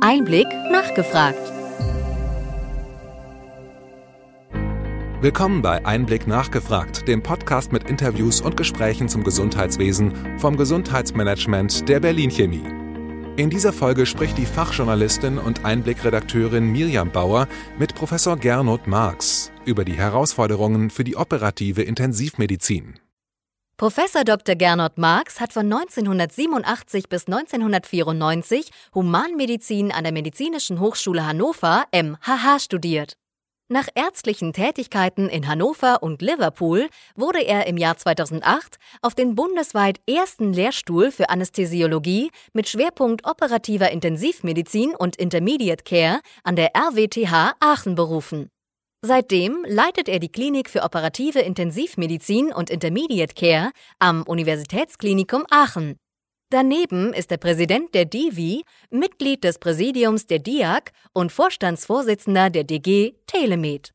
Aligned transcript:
Einblick 0.00 0.46
nachgefragt. 0.70 1.40
Willkommen 5.22 5.62
bei 5.62 5.84
Einblick 5.86 6.26
nachgefragt, 6.26 7.08
dem 7.08 7.22
Podcast 7.22 7.72
mit 7.72 7.88
Interviews 7.88 8.42
und 8.42 8.56
Gesprächen 8.56 9.08
zum 9.08 9.24
Gesundheitswesen 9.24 10.12
vom 10.38 10.56
Gesundheitsmanagement 10.56 11.88
der 11.88 12.00
Berlin 12.00 12.30
Chemie. 12.30 12.64
In 13.36 13.48
dieser 13.48 13.72
Folge 13.72 14.04
spricht 14.04 14.36
die 14.36 14.46
Fachjournalistin 14.46 15.38
und 15.38 15.64
Einblickredakteurin 15.64 16.70
Mirjam 16.70 17.10
Bauer 17.10 17.48
mit 17.78 17.94
Professor 17.94 18.36
Gernot 18.36 18.86
Marx 18.86 19.50
über 19.64 19.84
die 19.84 19.94
Herausforderungen 19.94 20.90
für 20.90 21.04
die 21.04 21.16
operative 21.16 21.82
Intensivmedizin. 21.82 22.98
Professor 23.78 24.24
Dr. 24.24 24.54
Gernot 24.54 24.96
Marx 24.96 25.38
hat 25.38 25.52
von 25.52 25.70
1987 25.70 27.10
bis 27.10 27.26
1994 27.26 28.70
Humanmedizin 28.94 29.92
an 29.92 30.02
der 30.04 30.14
Medizinischen 30.14 30.80
Hochschule 30.80 31.26
Hannover 31.26 31.84
MHH 31.92 32.60
studiert. 32.60 33.18
Nach 33.68 33.86
ärztlichen 33.94 34.54
Tätigkeiten 34.54 35.28
in 35.28 35.46
Hannover 35.46 36.02
und 36.02 36.22
Liverpool 36.22 36.88
wurde 37.16 37.44
er 37.44 37.66
im 37.66 37.76
Jahr 37.76 37.98
2008 37.98 38.76
auf 39.02 39.14
den 39.14 39.34
bundesweit 39.34 40.00
ersten 40.08 40.54
Lehrstuhl 40.54 41.10
für 41.10 41.28
Anästhesiologie 41.28 42.30
mit 42.54 42.70
Schwerpunkt 42.70 43.26
operativer 43.26 43.90
Intensivmedizin 43.90 44.94
und 44.94 45.16
Intermediate 45.16 45.84
Care 45.84 46.20
an 46.44 46.56
der 46.56 46.70
RWTH 46.74 47.56
Aachen 47.60 47.94
berufen. 47.94 48.48
Seitdem 49.06 49.64
leitet 49.68 50.08
er 50.08 50.18
die 50.18 50.28
Klinik 50.28 50.68
für 50.68 50.82
operative 50.82 51.38
Intensivmedizin 51.38 52.52
und 52.52 52.70
Intermediate 52.70 53.34
Care 53.34 53.70
am 54.00 54.24
Universitätsklinikum 54.24 55.44
Aachen. 55.48 55.94
Daneben 56.50 57.12
ist 57.12 57.30
er 57.30 57.36
Präsident 57.36 57.94
der 57.94 58.04
DIVI, 58.04 58.64
Mitglied 58.90 59.44
des 59.44 59.60
Präsidiums 59.60 60.26
der 60.26 60.40
DIAC 60.40 60.90
und 61.12 61.30
Vorstandsvorsitzender 61.30 62.50
der 62.50 62.64
DG 62.64 63.12
Telemed. 63.28 63.92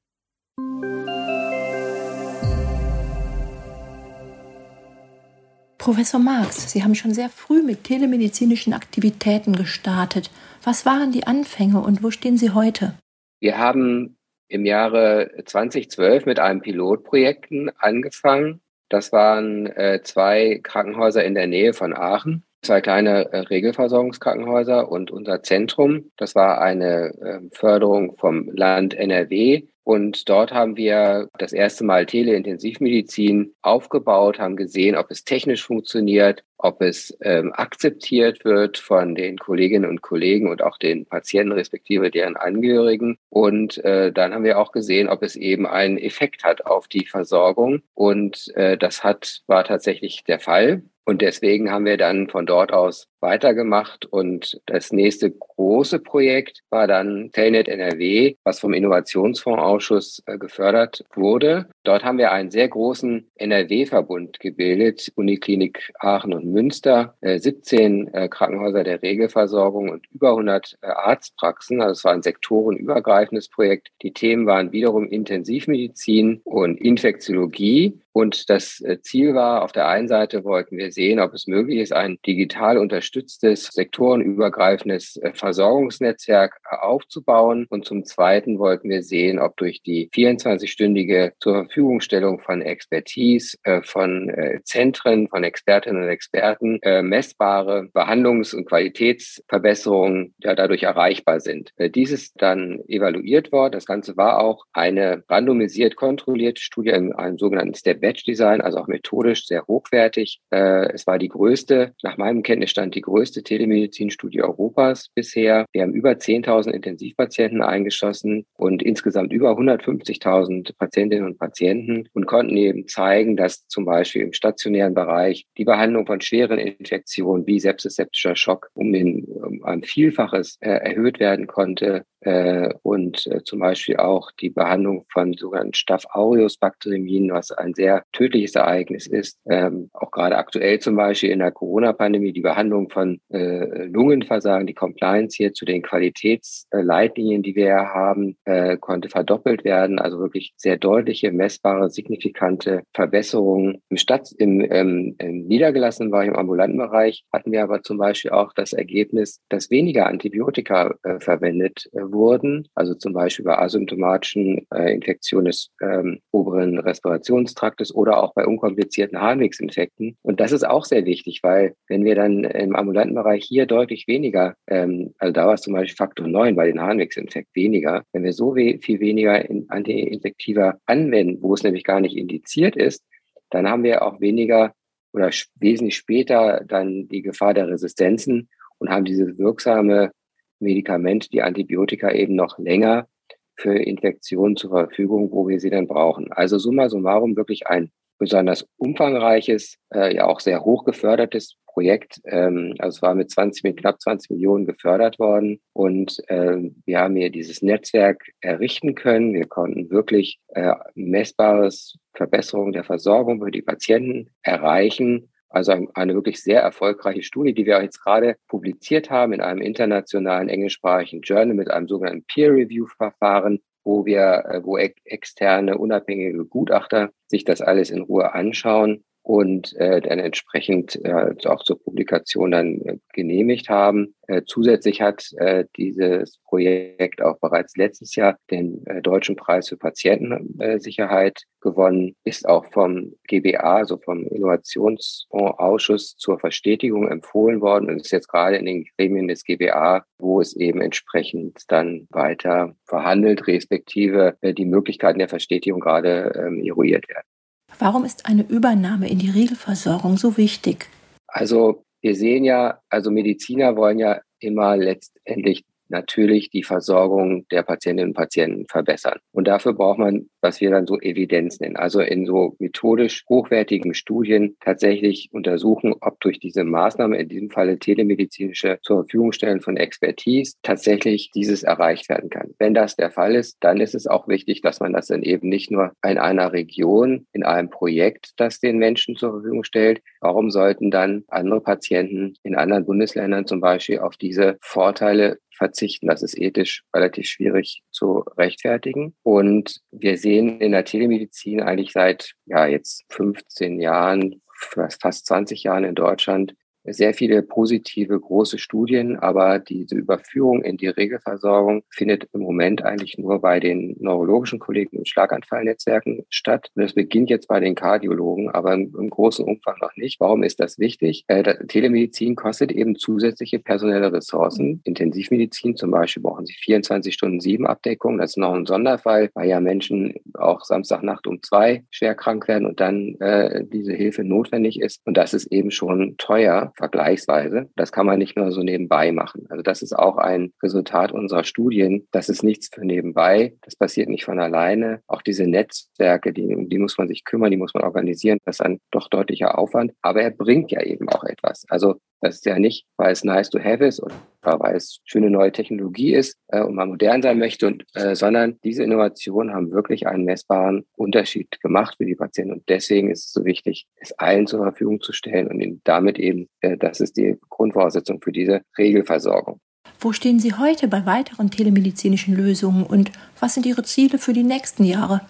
Professor 5.77 6.21
Marx, 6.21 6.71
Sie 6.71 6.85
haben 6.85 6.95
schon 6.95 7.13
sehr 7.13 7.29
früh 7.29 7.63
mit 7.63 7.83
telemedizinischen 7.83 8.71
Aktivitäten 8.71 9.57
gestartet. 9.57 10.31
Was 10.63 10.85
waren 10.85 11.11
die 11.11 11.27
Anfänge 11.27 11.81
und 11.81 12.01
wo 12.01 12.11
stehen 12.11 12.37
Sie 12.37 12.51
heute? 12.51 12.97
Wir 13.41 13.57
haben 13.57 14.15
im 14.51 14.65
Jahre 14.65 15.31
2012 15.45 16.25
mit 16.25 16.39
einem 16.39 16.61
Pilotprojekten 16.61 17.71
angefangen. 17.77 18.61
Das 18.89 19.13
waren 19.13 19.67
äh, 19.67 20.01
zwei 20.03 20.59
Krankenhäuser 20.61 21.23
in 21.23 21.33
der 21.33 21.47
Nähe 21.47 21.73
von 21.73 21.93
Aachen, 21.93 22.43
zwei 22.61 22.81
kleine 22.81 23.31
äh, 23.31 23.39
Regelversorgungskrankenhäuser 23.39 24.91
und 24.91 25.09
unser 25.09 25.41
Zentrum. 25.43 26.11
Das 26.17 26.35
war 26.35 26.59
eine 26.59 27.13
äh, 27.21 27.39
Förderung 27.53 28.17
vom 28.17 28.51
Land 28.53 28.93
NRW 28.93 29.63
und 29.91 30.29
dort 30.29 30.53
haben 30.53 30.77
wir 30.77 31.27
das 31.37 31.51
erste 31.51 31.83
Mal 31.83 32.05
Teleintensivmedizin 32.05 33.53
aufgebaut, 33.61 34.39
haben 34.39 34.55
gesehen, 34.55 34.95
ob 34.95 35.11
es 35.11 35.25
technisch 35.25 35.65
funktioniert, 35.65 36.45
ob 36.57 36.81
es 36.81 37.17
ähm, 37.19 37.51
akzeptiert 37.51 38.45
wird 38.45 38.77
von 38.77 39.15
den 39.15 39.37
Kolleginnen 39.37 39.89
und 39.89 40.01
Kollegen 40.01 40.49
und 40.49 40.61
auch 40.61 40.77
den 40.77 41.05
Patienten 41.05 41.51
respektive 41.51 42.09
deren 42.09 42.37
Angehörigen. 42.37 43.17
Und 43.27 43.83
äh, 43.83 44.13
dann 44.13 44.33
haben 44.33 44.45
wir 44.45 44.59
auch 44.59 44.71
gesehen, 44.71 45.09
ob 45.09 45.23
es 45.23 45.35
eben 45.35 45.67
einen 45.67 45.97
Effekt 45.97 46.45
hat 46.45 46.65
auf 46.65 46.87
die 46.87 47.05
Versorgung. 47.05 47.81
Und 47.93 48.47
äh, 48.55 48.77
das 48.77 49.03
hat, 49.03 49.41
war 49.47 49.65
tatsächlich 49.65 50.23
der 50.23 50.39
Fall. 50.39 50.83
Und 51.03 51.21
deswegen 51.21 51.71
haben 51.71 51.85
wir 51.85 51.97
dann 51.97 52.29
von 52.29 52.45
dort 52.45 52.71
aus 52.71 53.07
weitergemacht 53.21 54.05
und 54.05 54.61
das 54.65 54.91
nächste 54.91 55.31
große 55.31 55.99
Projekt 55.99 56.61
war 56.69 56.87
dann 56.87 57.31
Telnet 57.31 57.67
NRW, 57.67 58.35
was 58.43 58.59
vom 58.59 58.73
Innovationsfondsausschuss 58.73 59.80
äh, 59.89 60.37
gefördert 60.37 61.03
wurde. 61.13 61.67
Dort 61.83 62.03
haben 62.03 62.17
wir 62.17 62.31
einen 62.31 62.51
sehr 62.51 62.67
großen 62.67 63.27
NRW-Verbund 63.35 64.39
gebildet, 64.39 65.11
Uniklinik 65.15 65.91
Aachen 65.99 66.33
und 66.33 66.45
Münster, 66.45 67.15
17 67.21 68.07
äh, 68.07 68.25
äh, 68.25 68.27
Krankenhäuser 68.29 68.83
der 68.83 69.01
Regelversorgung 69.01 69.89
und 69.89 70.05
über 70.11 70.31
100 70.31 70.77
Arztpraxen. 70.81 71.81
Also 71.81 71.93
es 71.93 72.03
war 72.03 72.13
ein 72.13 72.21
sektorenübergreifendes 72.21 73.49
Projekt. 73.49 73.89
Die 74.03 74.13
Themen 74.13 74.45
waren 74.45 74.71
wiederum 74.71 75.07
Intensivmedizin 75.07 76.41
und 76.43 76.79
Infektiologie. 76.79 77.99
Und 78.13 78.49
das 78.49 78.83
Ziel 79.03 79.35
war, 79.35 79.63
auf 79.63 79.71
der 79.71 79.87
einen 79.87 80.09
Seite 80.09 80.43
wollten 80.43 80.77
wir 80.77 80.91
sehen, 80.91 81.21
ob 81.21 81.33
es 81.33 81.47
möglich 81.47 81.79
ist, 81.79 81.93
ein 81.93 82.19
digital 82.27 82.77
unterstütztes 82.77 83.67
sektorenübergreifendes 83.67 85.17
Versorgungsnetzwerk 85.33 86.59
aufzubauen. 86.69 87.67
Und 87.69 87.85
zum 87.85 88.03
Zweiten 88.03 88.59
wollten 88.59 88.89
wir 88.89 89.01
sehen, 89.01 89.39
ob 89.39 89.55
durch 89.61 89.81
die 89.81 90.09
24-stündige 90.13 91.33
zur 91.39 91.65
Verfügungstellung 91.65 92.39
von 92.39 92.61
Expertise, 92.61 93.57
äh, 93.63 93.81
von 93.81 94.31
Zentren, 94.63 95.27
von 95.27 95.43
Expertinnen 95.43 96.03
und 96.03 96.09
Experten 96.09 96.79
messbare 97.01 97.89
Behandlungs- 97.93 98.55
und 98.55 98.65
Qualitätsverbesserungen 98.65 100.33
ja 100.39 100.55
dadurch 100.55 100.83
erreichbar 100.83 101.39
sind. 101.39 101.71
Dies 101.77 102.11
ist 102.11 102.33
dann 102.41 102.79
evaluiert 102.87 103.51
worden. 103.51 103.73
Das 103.73 103.85
Ganze 103.85 104.17
war 104.17 104.39
auch 104.39 104.65
eine 104.73 105.23
randomisiert 105.29 105.95
kontrollierte 105.95 106.61
Studie 106.61 106.91
in 106.91 107.13
einem 107.13 107.37
sogenannten 107.37 107.75
Step-Batch-Design, 107.75 108.61
also 108.61 108.79
auch 108.79 108.87
methodisch 108.87 109.45
sehr 109.45 109.65
hochwertig. 109.67 110.39
Es 110.49 111.07
war 111.07 111.17
die 111.19 111.29
größte, 111.29 111.93
nach 112.03 112.17
meinem 112.17 112.43
Kenntnisstand, 112.43 112.95
die 112.95 113.01
größte 113.01 113.43
Telemedizinstudie 113.43 114.41
Europas 114.41 115.09
bisher. 115.13 115.65
Wir 115.71 115.83
haben 115.83 115.93
über 115.93 116.11
10.000 116.11 116.71
Intensivpatienten 116.71 117.61
eingeschossen 117.61 118.45
und 118.57 118.83
insgesamt 118.83 119.33
über 119.33 119.50
150.000 119.51 120.77
Patientinnen 120.77 121.25
und 121.25 121.39
Patienten 121.39 122.07
und 122.13 122.25
konnten 122.25 122.57
eben 122.57 122.87
zeigen, 122.87 123.37
dass 123.37 123.67
zum 123.67 123.85
Beispiel 123.85 124.23
im 124.23 124.33
stationären 124.33 124.93
Bereich 124.93 125.45
die 125.57 125.65
Behandlung 125.65 126.05
von 126.05 126.21
schweren 126.21 126.59
Infektionen 126.59 127.45
wie 127.47 127.59
Sepsis, 127.59 127.95
septischer 127.95 128.35
Schock 128.35 128.69
um, 128.73 128.91
den, 128.91 129.25
um 129.25 129.63
ein 129.63 129.83
Vielfaches 129.83 130.57
äh, 130.61 130.69
erhöht 130.69 131.19
werden 131.19 131.47
konnte 131.47 132.05
äh, 132.21 132.73
und 132.83 133.25
äh, 133.27 133.43
zum 133.43 133.59
Beispiel 133.59 133.97
auch 133.97 134.31
die 134.39 134.49
Behandlung 134.49 135.05
von 135.11 135.33
sogenannten 135.33 135.73
Staph 135.73 136.05
aureus 136.11 136.57
Bakteriemien, 136.57 137.31
was 137.31 137.51
ein 137.51 137.73
sehr 137.73 138.03
tödliches 138.13 138.55
Ereignis 138.55 139.07
ist. 139.07 139.39
Ähm, 139.49 139.89
auch 139.93 140.11
gerade 140.11 140.37
aktuell 140.37 140.79
zum 140.79 140.95
Beispiel 140.95 141.31
in 141.31 141.39
der 141.39 141.51
Corona-Pandemie 141.51 142.31
die 142.31 142.41
Behandlung 142.41 142.89
von 142.89 143.19
äh, 143.29 143.85
Lungenversagen, 143.85 144.67
die 144.67 144.73
Compliance 144.73 145.35
hier 145.35 145.53
zu 145.53 145.65
den 145.65 145.81
Qualitätsleitlinien, 145.81 147.41
die 147.41 147.55
wir 147.55 147.75
haben, 147.75 148.37
äh, 148.45 148.77
konnte 148.77 149.09
verdoppelt 149.09 149.40
werden. 149.45 149.99
Also 149.99 150.19
wirklich 150.19 150.53
sehr 150.57 150.77
deutliche, 150.77 151.31
messbare, 151.31 151.89
signifikante 151.89 152.83
Verbesserungen. 152.93 153.81
Im 153.89 153.97
Stadt, 153.97 154.29
im, 154.37 154.61
ähm, 154.69 155.15
im 155.19 155.47
niedergelassenen 155.47 156.11
Bereich, 156.11 156.27
im 156.27 156.35
ambulanten 156.35 156.77
Bereich 156.77 157.23
hatten 157.31 157.51
wir 157.51 157.63
aber 157.63 157.83
zum 157.83 157.97
Beispiel 157.97 158.31
auch 158.31 158.53
das 158.53 158.73
Ergebnis, 158.73 159.39
dass 159.49 159.69
weniger 159.69 160.07
Antibiotika 160.07 160.95
äh, 161.03 161.19
verwendet 161.19 161.89
äh, 161.93 162.01
wurden, 162.01 162.67
also 162.75 162.93
zum 162.95 163.13
Beispiel 163.13 163.45
bei 163.45 163.57
asymptomatischen 163.57 164.65
äh, 164.73 164.93
Infektionen 164.93 165.45
des 165.45 165.69
ähm, 165.81 166.19
oberen 166.31 166.79
Respirationstraktes 166.79 167.93
oder 167.93 168.21
auch 168.23 168.33
bei 168.33 168.45
unkomplizierten 168.45 169.19
Harnwegsinfekten. 169.19 170.17
Und 170.21 170.39
das 170.39 170.51
ist 170.51 170.67
auch 170.67 170.85
sehr 170.85 171.05
wichtig, 171.05 171.39
weil 171.43 171.75
wenn 171.87 172.03
wir 172.05 172.15
dann 172.15 172.43
im 172.43 172.75
ambulanten 172.75 173.15
Bereich 173.15 173.43
hier 173.43 173.65
deutlich 173.65 174.07
weniger, 174.07 174.55
ähm, 174.67 175.13
also 175.17 175.33
da 175.33 175.47
war 175.47 175.53
es 175.55 175.61
zum 175.61 175.73
Beispiel 175.73 175.95
Faktor 175.95 176.27
9 176.27 176.55
bei 176.55 176.67
den 176.67 176.81
Harnwegsinfekt 176.81 177.49
weniger, 177.53 178.03
wenn 178.13 178.23
wir 178.23 178.33
so 178.33 178.55
we 178.55 178.79
viel 178.81 178.99
weniger 178.99 179.30
in 179.37 179.69
Antiinfektiva 179.69 180.79
anwenden, 180.85 181.41
wo 181.41 181.53
es 181.53 181.63
nämlich 181.63 181.83
gar 181.83 181.99
nicht 181.99 182.15
indiziert 182.15 182.75
ist, 182.75 183.03
dann 183.49 183.67
haben 183.67 183.83
wir 183.83 184.03
auch 184.03 184.19
weniger 184.19 184.73
oder 185.13 185.29
wesentlich 185.55 185.95
später 185.95 186.63
dann 186.65 187.07
die 187.07 187.21
Gefahr 187.21 187.53
der 187.53 187.67
Resistenzen 187.67 188.49
und 188.77 188.89
haben 188.89 189.05
diese 189.05 189.37
wirksame 189.37 190.11
Medikament, 190.59 191.33
die 191.33 191.41
Antibiotika 191.41 192.11
eben 192.11 192.35
noch 192.35 192.57
länger 192.57 193.07
für 193.55 193.75
Infektionen 193.75 194.55
zur 194.55 194.71
Verfügung, 194.71 195.31
wo 195.31 195.47
wir 195.47 195.59
sie 195.59 195.69
dann 195.69 195.87
brauchen. 195.87 196.31
Also 196.31 196.57
summa 196.57 196.89
summarum 196.89 197.35
wirklich 197.35 197.67
ein 197.67 197.91
besonders 198.21 198.67
umfangreiches, 198.77 199.77
äh, 199.91 200.13
ja 200.15 200.27
auch 200.27 200.41
sehr 200.41 200.63
hoch 200.63 200.85
gefördertes 200.85 201.55
Projekt. 201.65 202.21
Ähm, 202.25 202.75
also 202.77 202.97
es 202.97 203.01
war 203.01 203.15
mit 203.15 203.31
20, 203.31 203.63
mit 203.63 203.77
knapp 203.77 203.99
20 203.99 204.29
Millionen 204.29 204.67
gefördert 204.67 205.17
worden 205.17 205.59
und 205.73 206.21
äh, 206.27 206.69
wir 206.85 206.99
haben 206.99 207.15
hier 207.15 207.31
dieses 207.31 207.63
Netzwerk 207.63 208.21
errichten 208.39 208.93
können. 208.93 209.33
Wir 209.33 209.47
konnten 209.47 209.89
wirklich 209.89 210.39
äh, 210.49 210.75
messbares 210.93 211.97
Verbesserung 212.13 212.73
der 212.73 212.83
Versorgung 212.83 213.43
für 213.43 213.49
die 213.49 213.63
Patienten 213.63 214.29
erreichen. 214.43 215.31
Also 215.49 215.73
eine 215.95 216.13
wirklich 216.13 216.43
sehr 216.43 216.61
erfolgreiche 216.61 217.23
Studie, 217.23 217.55
die 217.55 217.65
wir 217.65 217.81
jetzt 217.81 218.03
gerade 218.03 218.35
publiziert 218.47 219.09
haben 219.09 219.33
in 219.33 219.41
einem 219.41 219.61
internationalen 219.61 220.47
englischsprachigen 220.47 221.21
Journal 221.21 221.55
mit 221.55 221.71
einem 221.71 221.87
sogenannten 221.87 222.23
Peer-Review-Verfahren, 222.25 223.61
wo 223.83 224.05
wir, 224.05 224.45
äh, 224.49 224.63
wo 224.63 224.77
externe 224.77 225.77
unabhängige 225.77 226.45
Gutachter 226.45 227.09
sich 227.27 227.43
das 227.43 227.61
alles 227.61 227.89
in 227.89 228.01
Ruhe 228.01 228.33
anschauen 228.33 229.03
und 229.23 229.75
äh, 229.77 230.01
dann 230.01 230.19
entsprechend 230.19 230.99
äh, 231.03 231.35
auch 231.45 231.63
zur 231.63 231.81
Publikation 231.81 232.51
dann 232.51 232.81
äh, 232.81 232.97
genehmigt 233.13 233.69
haben. 233.69 234.15
Äh, 234.27 234.41
zusätzlich 234.45 235.01
hat 235.01 235.29
äh, 235.37 235.65
dieses 235.77 236.39
Projekt 236.45 237.21
auch 237.21 237.37
bereits 237.39 237.75
letztes 237.75 238.15
Jahr 238.15 238.37
den 238.49 238.85
äh, 238.87 239.01
Deutschen 239.01 239.35
Preis 239.35 239.69
für 239.69 239.77
Patientensicherheit 239.77 241.43
gewonnen, 241.61 242.15
ist 242.23 242.47
auch 242.47 242.65
vom 242.71 243.13
GBA, 243.27 243.77
also 243.77 243.97
vom 243.97 244.25
Innovationsfondsausschuss 244.27 246.15
zur 246.17 246.39
Verstetigung 246.39 247.07
empfohlen 247.07 247.61
worden 247.61 247.89
und 247.89 247.97
ist 247.97 248.11
jetzt 248.11 248.27
gerade 248.27 248.57
in 248.57 248.65
den 248.65 248.85
Gremien 248.97 249.27
des 249.27 249.43
GBA, 249.43 250.03
wo 250.17 250.41
es 250.41 250.55
eben 250.55 250.81
entsprechend 250.81 251.59
dann 251.67 252.07
weiter 252.09 252.75
verhandelt, 252.85 253.47
respektive 253.47 254.37
äh, 254.41 254.53
die 254.53 254.65
Möglichkeiten 254.65 255.19
der 255.19 255.29
Verstetigung 255.29 255.79
gerade 255.79 256.33
ähm, 256.35 256.63
eruiert 256.63 257.07
werden. 257.07 257.30
Warum 257.79 258.05
ist 258.05 258.25
eine 258.25 258.43
Übernahme 258.43 259.09
in 259.09 259.19
die 259.19 259.29
Regelversorgung 259.29 260.17
so 260.17 260.37
wichtig? 260.37 260.87
Also 261.27 261.83
wir 262.01 262.15
sehen 262.15 262.43
ja, 262.43 262.79
also 262.89 263.11
Mediziner 263.11 263.75
wollen 263.75 263.99
ja 263.99 264.21
immer 264.39 264.75
letztendlich 264.75 265.63
natürlich 265.91 266.49
die 266.49 266.63
Versorgung 266.63 267.47
der 267.49 267.63
Patientinnen 267.63 268.11
und 268.11 268.15
Patienten 268.15 268.65
verbessern. 268.67 269.19
Und 269.31 269.47
dafür 269.47 269.73
braucht 269.73 269.99
man, 269.99 270.29
was 270.41 270.61
wir 270.61 270.71
dann 270.71 270.87
so 270.87 270.99
Evidenz 270.99 271.59
nennen, 271.59 271.75
also 271.75 272.01
in 272.01 272.25
so 272.25 272.55
methodisch 272.59 273.23
hochwertigen 273.29 273.93
Studien 273.93 274.55
tatsächlich 274.59 275.29
untersuchen, 275.31 275.93
ob 276.01 276.19
durch 276.19 276.39
diese 276.39 276.63
Maßnahme, 276.63 277.17
in 277.17 277.29
diesem 277.29 277.49
Falle 277.49 277.77
telemedizinische 277.77 278.79
zur 278.81 279.03
Verfügung 279.03 279.31
stellen 279.31 279.61
von 279.61 279.77
Expertise, 279.77 280.55
tatsächlich 280.63 281.31
dieses 281.35 281.63
erreicht 281.63 282.09
werden 282.09 282.29
kann. 282.29 282.53
Wenn 282.57 282.73
das 282.73 282.95
der 282.95 283.11
Fall 283.11 283.35
ist, 283.35 283.57
dann 283.59 283.79
ist 283.79 283.95
es 283.95 284.07
auch 284.07 284.27
wichtig, 284.27 284.61
dass 284.61 284.79
man 284.79 284.93
das 284.93 285.07
dann 285.07 285.23
eben 285.23 285.49
nicht 285.49 285.71
nur 285.71 285.91
in 286.05 286.17
einer 286.17 286.53
Region, 286.53 287.27
in 287.33 287.43
einem 287.43 287.69
Projekt, 287.69 288.31
das 288.37 288.59
den 288.59 288.77
Menschen 288.77 289.15
zur 289.15 289.31
Verfügung 289.31 289.63
stellt. 289.63 290.01
Warum 290.21 290.51
sollten 290.51 290.91
dann 290.91 291.23
andere 291.27 291.61
Patienten 291.61 292.35
in 292.43 292.55
anderen 292.55 292.85
Bundesländern 292.85 293.45
zum 293.47 293.59
Beispiel 293.59 293.99
auf 293.99 294.15
diese 294.17 294.57
Vorteile 294.61 295.39
verzichten. 295.61 296.07
Das 296.07 296.23
ist 296.23 296.37
ethisch 296.39 296.83
relativ 296.95 297.27
schwierig 297.27 297.83
zu 297.91 298.23
rechtfertigen. 298.35 299.13
Und 299.21 299.79
wir 299.91 300.17
sehen 300.17 300.59
in 300.59 300.71
der 300.71 300.85
Telemedizin 300.85 301.61
eigentlich 301.61 301.91
seit 301.91 302.33
ja 302.45 302.65
jetzt 302.65 303.05
15 303.09 303.79
Jahren, 303.79 304.41
fast 304.55 305.27
20 305.27 305.63
Jahren 305.63 305.83
in 305.83 305.93
Deutschland 305.93 306.55
sehr 306.83 307.13
viele 307.13 307.41
positive 307.41 308.19
große 308.19 308.57
Studien, 308.57 309.17
aber 309.17 309.59
diese 309.59 309.95
Überführung 309.95 310.63
in 310.63 310.77
die 310.77 310.87
Regelversorgung 310.87 311.83
findet 311.89 312.27
im 312.33 312.41
Moment 312.41 312.83
eigentlich 312.83 313.17
nur 313.17 313.39
bei 313.39 313.59
den 313.59 313.95
neurologischen 313.99 314.59
Kollegen 314.59 314.97
und 314.97 315.07
Schlaganfallnetzwerken 315.07 316.25
statt. 316.29 316.71
Und 316.75 316.83
das 316.83 316.93
beginnt 316.93 317.29
jetzt 317.29 317.47
bei 317.47 317.59
den 317.59 317.75
Kardiologen, 317.75 318.49
aber 318.49 318.73
im, 318.73 318.93
im 318.97 319.09
großen 319.09 319.45
Umfang 319.45 319.75
noch 319.81 319.95
nicht. 319.95 320.19
Warum 320.19 320.43
ist 320.43 320.59
das 320.59 320.79
wichtig? 320.79 321.23
Äh, 321.27 321.65
Telemedizin 321.67 322.35
kostet 322.35 322.71
eben 322.71 322.95
zusätzliche 322.95 323.59
personelle 323.59 324.11
Ressourcen. 324.11 324.81
Intensivmedizin 324.83 325.75
zum 325.75 325.91
Beispiel 325.91 326.23
brauchen 326.23 326.45
sie 326.45 326.53
24 326.53 327.13
Stunden 327.13 327.39
sieben 327.39 327.67
Abdeckung. 327.67 328.17
Das 328.17 328.31
ist 328.31 328.37
noch 328.37 328.53
ein 328.53 328.65
Sonderfall, 328.65 329.29
weil 329.33 329.49
ja 329.49 329.59
Menschen 329.59 330.15
auch 330.33 330.63
Samstagnacht 330.63 331.27
um 331.27 331.41
zwei 331.43 331.83
schwer 331.91 332.15
krank 332.15 332.47
werden 332.47 332.65
und 332.65 332.79
dann 332.79 333.15
äh, 333.19 333.63
diese 333.65 333.93
Hilfe 333.93 334.23
notwendig 334.23 334.79
ist. 334.81 335.01
Und 335.05 335.15
das 335.17 335.33
ist 335.33 335.51
eben 335.51 335.71
schon 335.71 336.15
teuer 336.17 336.70
vergleichsweise. 336.75 337.69
Das 337.75 337.91
kann 337.91 338.05
man 338.05 338.19
nicht 338.19 338.37
nur 338.37 338.51
so 338.51 338.61
nebenbei 338.61 339.11
machen. 339.11 339.45
Also 339.49 339.63
das 339.63 339.81
ist 339.81 339.93
auch 339.93 340.17
ein 340.17 340.53
Resultat 340.61 341.11
unserer 341.11 341.43
Studien. 341.43 342.07
Das 342.11 342.29
ist 342.29 342.43
nichts 342.43 342.69
für 342.73 342.85
nebenbei. 342.85 343.55
Das 343.61 343.75
passiert 343.75 344.09
nicht 344.09 344.25
von 344.25 344.39
alleine. 344.39 345.01
Auch 345.07 345.21
diese 345.21 345.47
Netzwerke, 345.47 346.33
die, 346.33 346.55
um 346.55 346.69
die 346.69 346.77
muss 346.77 346.97
man 346.97 347.07
sich 347.07 347.23
kümmern, 347.23 347.51
die 347.51 347.57
muss 347.57 347.73
man 347.73 347.83
organisieren. 347.83 348.39
Das 348.45 348.57
ist 348.57 348.65
ein 348.65 348.79
doch 348.91 349.09
deutlicher 349.09 349.57
Aufwand. 349.57 349.93
Aber 350.01 350.21
er 350.21 350.31
bringt 350.31 350.71
ja 350.71 350.81
eben 350.81 351.09
auch 351.09 351.23
etwas. 351.23 351.65
Also 351.69 351.95
das 352.21 352.35
ist 352.35 352.45
ja 352.45 352.57
nicht, 352.59 352.85
weil 352.97 353.11
es 353.11 353.23
nice 353.23 353.49
to 353.49 353.59
have 353.59 353.83
ist 353.83 354.01
oder 354.01 354.15
weil 354.59 354.75
es 354.75 354.99
schöne 355.03 355.29
neue 355.29 355.51
Technologie 355.51 356.13
ist 356.13 356.37
äh, 356.47 356.61
und 356.61 356.75
man 356.75 356.89
modern 356.89 357.21
sein 357.21 357.39
möchte, 357.39 357.67
und, 357.67 357.83
äh, 357.95 358.15
sondern 358.15 358.59
diese 358.63 358.83
Innovationen 358.83 359.53
haben 359.53 359.71
wirklich 359.71 360.07
einen 360.07 360.25
messbaren 360.25 360.85
Unterschied 360.95 361.59
gemacht 361.61 361.95
für 361.97 362.05
die 362.05 362.15
Patienten. 362.15 362.53
Und 362.53 362.63
deswegen 362.69 363.11
ist 363.11 363.25
es 363.25 363.33
so 363.33 363.43
wichtig, 363.43 363.87
es 363.97 364.11
allen 364.13 364.47
zur 364.47 364.61
Verfügung 364.61 365.01
zu 365.01 365.13
stellen 365.13 365.47
und 365.47 365.59
ihnen 365.59 365.81
damit 365.83 366.19
eben, 366.19 366.47
äh, 366.61 366.77
das 366.77 366.99
ist 366.99 367.17
die 367.17 367.37
Grundvoraussetzung 367.49 368.21
für 368.21 368.31
diese 368.31 368.61
Regelversorgung. 368.77 369.59
Wo 369.99 370.13
stehen 370.13 370.39
Sie 370.39 370.53
heute 370.53 370.87
bei 370.87 371.05
weiteren 371.05 371.51
telemedizinischen 371.51 372.35
Lösungen 372.35 372.83
und 372.83 373.11
was 373.39 373.53
sind 373.53 373.65
Ihre 373.65 373.83
Ziele 373.83 374.17
für 374.17 374.33
die 374.33 374.43
nächsten 374.43 374.83
Jahre? 374.83 375.21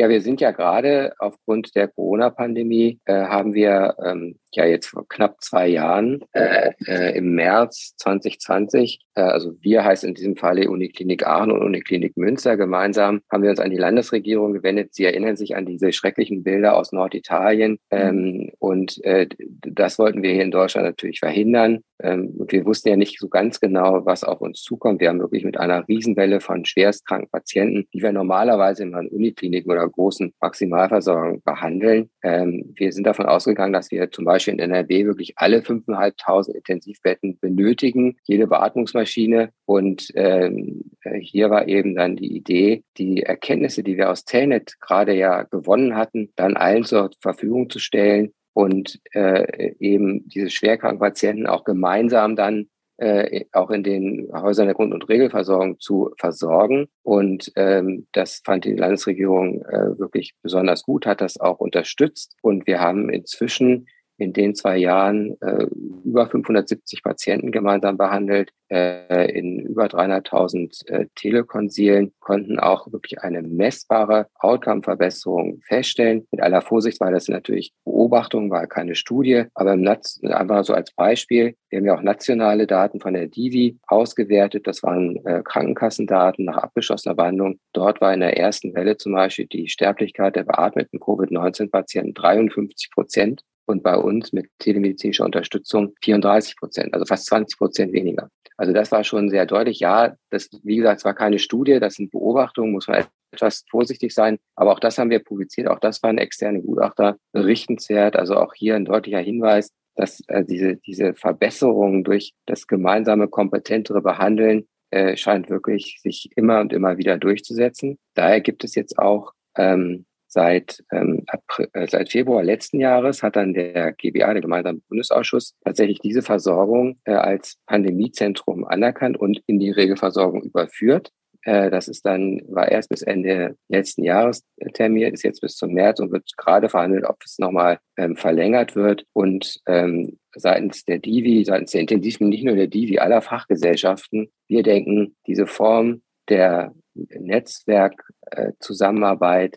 Ja, 0.00 0.08
wir 0.08 0.20
sind 0.20 0.40
ja 0.40 0.52
gerade 0.52 1.12
aufgrund 1.18 1.74
der 1.74 1.88
Corona-Pandemie, 1.88 3.00
äh, 3.04 3.14
haben 3.14 3.52
wir 3.52 3.96
ähm, 4.04 4.38
ja 4.56 4.66
jetzt 4.66 4.86
vor 4.86 5.06
knapp 5.08 5.40
zwei 5.40 5.68
Jahren, 5.68 6.24
äh, 6.32 6.72
äh, 6.86 7.16
im 7.16 7.34
März 7.34 7.94
2020, 7.96 9.00
äh, 9.14 9.20
also 9.20 9.54
wir 9.60 9.84
heißt 9.84 10.04
in 10.04 10.14
diesem 10.14 10.36
Falle 10.36 10.70
Uniklinik 10.70 11.26
Aachen 11.26 11.52
und 11.52 11.62
Uniklinik 11.62 12.16
Münster, 12.16 12.56
gemeinsam 12.56 13.20
haben 13.30 13.42
wir 13.42 13.50
uns 13.50 13.60
an 13.60 13.70
die 13.70 13.76
Landesregierung 13.76 14.52
gewendet. 14.52 14.94
Sie 14.94 15.04
erinnern 15.04 15.36
sich 15.36 15.56
an 15.56 15.66
diese 15.66 15.92
schrecklichen 15.92 16.42
Bilder 16.42 16.76
aus 16.76 16.92
Norditalien 16.92 17.78
ähm, 17.90 18.50
und 18.58 19.02
äh, 19.04 19.28
das 19.38 19.98
wollten 19.98 20.22
wir 20.22 20.32
hier 20.32 20.44
in 20.44 20.50
Deutschland 20.50 20.86
natürlich 20.86 21.20
verhindern. 21.20 21.80
Ähm, 22.00 22.34
und 22.38 22.52
wir 22.52 22.64
wussten 22.64 22.88
ja 22.88 22.96
nicht 22.96 23.18
so 23.18 23.28
ganz 23.28 23.60
genau, 23.60 24.06
was 24.06 24.22
auf 24.22 24.40
uns 24.40 24.62
zukommt. 24.62 25.00
Wir 25.00 25.08
haben 25.08 25.20
wirklich 25.20 25.44
mit 25.44 25.58
einer 25.58 25.86
Riesenwelle 25.88 26.40
von 26.40 26.64
schwerstkranken 26.64 27.28
Patienten, 27.30 27.88
die 27.92 28.02
wir 28.02 28.12
normalerweise 28.12 28.84
in 28.84 28.94
Unikliniken 28.94 29.70
oder 29.70 29.88
großen 29.88 30.32
Maximalversorgungen 30.40 31.42
behandeln. 31.42 32.10
Ähm, 32.22 32.72
wir 32.76 32.92
sind 32.92 33.06
davon 33.06 33.26
ausgegangen, 33.26 33.72
dass 33.72 33.90
wir 33.90 34.10
zum 34.10 34.24
Beispiel 34.24 34.47
in 34.48 34.58
NRW 34.58 35.06
wirklich 35.06 35.34
alle 35.36 35.60
5.500 35.60 36.52
Intensivbetten 36.54 37.38
benötigen, 37.38 38.16
jede 38.24 38.46
Beatmungsmaschine. 38.46 39.52
Und 39.64 40.10
ähm, 40.14 40.82
äh, 41.02 41.18
hier 41.20 41.50
war 41.50 41.68
eben 41.68 41.94
dann 41.94 42.16
die 42.16 42.36
Idee, 42.36 42.84
die 42.96 43.22
Erkenntnisse, 43.22 43.82
die 43.82 43.96
wir 43.96 44.10
aus 44.10 44.24
Telnet 44.24 44.80
gerade 44.80 45.14
ja 45.14 45.44
gewonnen 45.44 45.96
hatten, 45.96 46.32
dann 46.36 46.56
allen 46.56 46.84
zur 46.84 47.10
Verfügung 47.20 47.70
zu 47.70 47.78
stellen 47.78 48.32
und 48.54 48.98
äh, 49.12 49.74
eben 49.78 50.28
diese 50.28 50.50
schwerkranken 50.50 50.98
Patienten 50.98 51.46
auch 51.46 51.64
gemeinsam 51.64 52.34
dann 52.34 52.68
äh, 52.98 53.44
auch 53.52 53.70
in 53.70 53.84
den 53.84 54.28
Häusern 54.34 54.66
der 54.66 54.74
Grund- 54.74 54.92
und 54.92 55.08
Regelversorgung 55.08 55.78
zu 55.78 56.10
versorgen. 56.18 56.88
Und 57.02 57.52
ähm, 57.54 58.08
das 58.12 58.42
fand 58.44 58.64
die 58.64 58.74
Landesregierung 58.74 59.62
äh, 59.62 59.98
wirklich 59.98 60.34
besonders 60.42 60.82
gut, 60.82 61.06
hat 61.06 61.20
das 61.20 61.38
auch 61.38 61.60
unterstützt. 61.60 62.36
Und 62.42 62.66
wir 62.66 62.80
haben 62.80 63.08
inzwischen 63.08 63.86
in 64.18 64.32
den 64.32 64.54
zwei 64.54 64.76
Jahren 64.76 65.40
äh, 65.40 65.66
über 66.04 66.26
570 66.26 67.02
Patienten 67.02 67.52
gemeinsam 67.52 67.96
behandelt, 67.96 68.50
äh, 68.68 69.30
in 69.30 69.60
über 69.60 69.86
300.000 69.86 70.88
äh, 70.88 71.06
Telekonsilen, 71.14 72.12
konnten 72.20 72.58
auch 72.58 72.90
wirklich 72.92 73.20
eine 73.20 73.42
messbare 73.42 74.26
Outcome-Verbesserung 74.40 75.60
feststellen. 75.66 76.26
Mit 76.32 76.42
aller 76.42 76.60
Vorsicht, 76.62 77.00
weil 77.00 77.12
das 77.12 77.28
natürlich 77.28 77.72
Beobachtung 77.84 78.50
war, 78.50 78.66
keine 78.66 78.96
Studie, 78.96 79.44
aber 79.54 79.74
im 79.74 79.82
Netz, 79.82 80.20
einfach 80.24 80.64
so 80.64 80.74
als 80.74 80.92
Beispiel, 80.92 81.54
wir 81.70 81.78
haben 81.78 81.86
ja 81.86 81.96
auch 81.96 82.02
nationale 82.02 82.66
Daten 82.66 83.00
von 83.00 83.14
der 83.14 83.26
Divi 83.26 83.78
ausgewertet. 83.86 84.66
Das 84.66 84.82
waren 84.82 85.16
äh, 85.26 85.42
Krankenkassendaten 85.44 86.46
nach 86.46 86.56
abgeschlossener 86.56 87.14
Behandlung. 87.14 87.60
Dort 87.72 88.00
war 88.00 88.12
in 88.12 88.20
der 88.20 88.36
ersten 88.38 88.74
Welle 88.74 88.96
zum 88.96 89.12
Beispiel 89.12 89.46
die 89.46 89.68
Sterblichkeit 89.68 90.34
der 90.36 90.44
beatmeten 90.44 90.98
Covid-19-Patienten 90.98 92.14
53 92.14 92.90
Prozent 92.90 93.42
und 93.68 93.82
bei 93.82 93.96
uns 93.96 94.32
mit 94.32 94.46
telemedizinischer 94.58 95.24
Unterstützung 95.24 95.94
34 96.02 96.56
Prozent, 96.56 96.94
also 96.94 97.04
fast 97.04 97.26
20 97.26 97.58
Prozent 97.58 97.92
weniger. 97.92 98.30
Also 98.56 98.72
das 98.72 98.90
war 98.90 99.04
schon 99.04 99.30
sehr 99.30 99.46
deutlich. 99.46 99.78
Ja, 99.78 100.16
das, 100.30 100.48
wie 100.64 100.76
gesagt, 100.76 100.98
es 100.98 101.04
war 101.04 101.14
keine 101.14 101.38
Studie, 101.38 101.78
das 101.78 101.94
sind 101.94 102.10
Beobachtungen, 102.10 102.72
muss 102.72 102.88
man 102.88 103.04
etwas 103.30 103.64
vorsichtig 103.70 104.12
sein. 104.12 104.38
Aber 104.56 104.72
auch 104.72 104.80
das 104.80 104.98
haben 104.98 105.10
wir 105.10 105.20
publiziert. 105.20 105.68
Auch 105.68 105.78
das 105.78 106.02
waren 106.02 106.18
externe 106.18 106.60
Gutachter 106.60 107.18
berichtenswert. 107.32 108.16
Also 108.16 108.36
auch 108.36 108.54
hier 108.54 108.74
ein 108.74 108.84
deutlicher 108.84 109.20
Hinweis, 109.20 109.70
dass 109.94 110.20
äh, 110.26 110.44
diese, 110.44 110.76
diese 110.76 111.14
Verbesserung 111.14 112.02
durch 112.02 112.32
das 112.46 112.66
gemeinsame, 112.66 113.28
kompetentere 113.28 114.02
Behandeln 114.02 114.66
äh, 114.90 115.16
scheint 115.16 115.50
wirklich 115.50 116.00
sich 116.02 116.30
immer 116.34 116.60
und 116.60 116.72
immer 116.72 116.98
wieder 116.98 117.16
durchzusetzen. 117.16 117.98
Daher 118.14 118.40
gibt 118.40 118.64
es 118.64 118.74
jetzt 118.74 118.98
auch 118.98 119.32
ähm, 119.56 120.06
Seit, 120.30 120.84
ähm, 120.92 121.22
April, 121.26 121.68
äh, 121.72 121.86
seit 121.88 122.10
Februar 122.10 122.42
letzten 122.42 122.80
Jahres 122.80 123.22
hat 123.22 123.36
dann 123.36 123.54
der 123.54 123.92
GBA, 123.92 124.34
der 124.34 124.42
gemeinsame 124.42 124.80
Bundesausschuss, 124.88 125.54
tatsächlich 125.64 126.00
diese 126.00 126.20
Versorgung 126.20 126.98
äh, 127.04 127.12
als 127.12 127.56
Pandemiezentrum 127.66 128.66
anerkannt 128.66 129.18
und 129.18 129.40
in 129.46 129.58
die 129.58 129.70
Regelversorgung 129.70 130.42
überführt. 130.42 131.12
Äh, 131.42 131.70
das 131.70 131.88
ist 131.88 132.04
dann, 132.04 132.42
war 132.48 132.70
erst 132.70 132.90
bis 132.90 133.00
Ende 133.00 133.56
letzten 133.68 134.04
Jahres 134.04 134.44
terminiert, 134.74 135.14
ist 135.14 135.22
jetzt 135.22 135.40
bis 135.40 135.56
zum 135.56 135.72
März 135.72 135.98
und 135.98 136.12
wird 136.12 136.30
gerade 136.36 136.68
verhandelt, 136.68 137.06
ob 137.06 137.16
es 137.24 137.38
nochmal 137.38 137.78
ähm, 137.96 138.14
verlängert 138.16 138.76
wird. 138.76 139.06
Und 139.14 139.60
ähm, 139.66 140.18
seitens 140.36 140.84
der 140.84 140.98
Divi, 140.98 141.42
seitens 141.44 141.70
der 141.70 141.80
Intensivmedizin, 141.80 142.28
nicht 142.28 142.44
nur 142.44 142.56
der 142.56 142.66
Divi, 142.66 142.98
aller 142.98 143.22
Fachgesellschaften, 143.22 144.30
wir 144.46 144.62
denken, 144.62 145.16
diese 145.26 145.46
Form 145.46 146.02
der 146.28 146.74
Netzwerkzusammenarbeit 146.94 149.56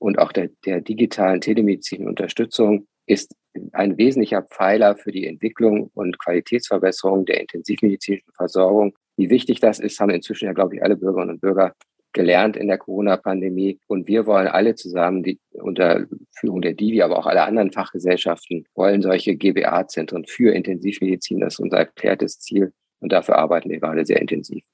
und 0.00 0.18
auch 0.18 0.32
der, 0.32 0.48
der 0.64 0.80
digitalen 0.80 1.40
Telemedizin-Unterstützung 1.40 2.86
ist 3.06 3.34
ein 3.72 3.98
wesentlicher 3.98 4.42
Pfeiler 4.42 4.96
für 4.96 5.12
die 5.12 5.26
Entwicklung 5.26 5.90
und 5.94 6.18
Qualitätsverbesserung 6.18 7.26
der 7.26 7.40
intensivmedizinischen 7.40 8.32
Versorgung. 8.34 8.94
Wie 9.16 9.30
wichtig 9.30 9.60
das 9.60 9.78
ist, 9.78 10.00
haben 10.00 10.10
inzwischen 10.10 10.46
ja, 10.46 10.52
glaube 10.52 10.76
ich, 10.76 10.82
alle 10.82 10.96
Bürgerinnen 10.96 11.32
und 11.32 11.40
Bürger 11.40 11.74
gelernt 12.12 12.56
in 12.56 12.68
der 12.68 12.78
Corona-Pandemie. 12.78 13.78
Und 13.88 14.08
wir 14.08 14.26
wollen 14.26 14.48
alle 14.48 14.74
zusammen, 14.74 15.22
die 15.22 15.38
unter 15.52 16.06
Führung 16.38 16.62
der 16.62 16.72
Divi, 16.72 17.02
aber 17.02 17.18
auch 17.18 17.26
alle 17.26 17.42
anderen 17.42 17.70
Fachgesellschaften, 17.70 18.64
wollen 18.74 19.02
solche 19.02 19.36
GBA-Zentren 19.36 20.24
für 20.24 20.54
Intensivmedizin. 20.54 21.40
Das 21.40 21.54
ist 21.54 21.60
unser 21.60 21.78
erklärtes 21.78 22.40
Ziel. 22.40 22.72
Und 23.00 23.12
dafür 23.12 23.36
arbeiten 23.36 23.68
wir 23.68 23.80
gerade 23.80 24.04
sehr 24.04 24.20
intensiv. 24.20 24.64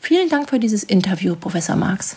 Vielen 0.00 0.28
Dank 0.28 0.50
für 0.50 0.58
dieses 0.58 0.84
Interview, 0.84 1.36
Professor 1.36 1.76
Marx. 1.76 2.16